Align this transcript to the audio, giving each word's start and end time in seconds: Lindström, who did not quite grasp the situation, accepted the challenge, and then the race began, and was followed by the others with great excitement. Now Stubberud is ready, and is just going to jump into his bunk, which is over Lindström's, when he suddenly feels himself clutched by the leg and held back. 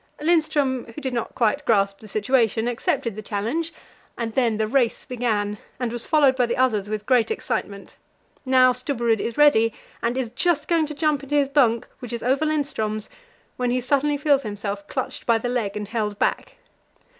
Lindström, 0.19 0.91
who 0.95 0.99
did 0.99 1.13
not 1.13 1.35
quite 1.35 1.63
grasp 1.63 1.99
the 1.99 2.07
situation, 2.07 2.67
accepted 2.67 3.15
the 3.15 3.21
challenge, 3.21 3.71
and 4.17 4.33
then 4.33 4.57
the 4.57 4.65
race 4.65 5.05
began, 5.05 5.59
and 5.79 5.91
was 5.93 6.07
followed 6.07 6.35
by 6.35 6.47
the 6.47 6.57
others 6.57 6.89
with 6.89 7.05
great 7.05 7.29
excitement. 7.29 7.97
Now 8.43 8.73
Stubberud 8.73 9.19
is 9.19 9.37
ready, 9.37 9.71
and 10.01 10.17
is 10.17 10.31
just 10.31 10.67
going 10.67 10.87
to 10.87 10.95
jump 10.95 11.21
into 11.21 11.35
his 11.35 11.49
bunk, 11.49 11.87
which 11.99 12.13
is 12.13 12.23
over 12.23 12.47
Lindström's, 12.47 13.11
when 13.57 13.69
he 13.69 13.79
suddenly 13.79 14.17
feels 14.17 14.41
himself 14.41 14.87
clutched 14.87 15.27
by 15.27 15.37
the 15.37 15.49
leg 15.49 15.77
and 15.77 15.87
held 15.87 16.17
back. 16.17 16.57